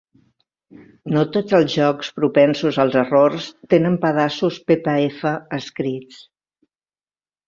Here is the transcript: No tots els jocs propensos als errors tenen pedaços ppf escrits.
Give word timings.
No 1.15 1.23
tots 1.33 1.55
els 1.57 1.73
jocs 1.73 2.07
propensos 2.21 2.79
als 2.83 2.97
errors 3.01 3.49
tenen 3.73 3.97
pedaços 4.07 4.57
ppf 4.71 5.35
escrits. 5.59 6.23